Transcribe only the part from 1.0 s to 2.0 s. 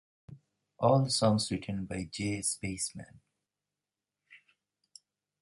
songs written